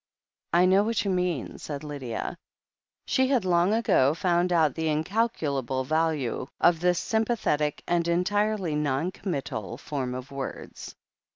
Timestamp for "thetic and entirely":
7.37-8.73